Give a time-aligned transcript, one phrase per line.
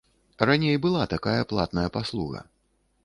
[0.49, 2.41] Раней была такая платная паслуга.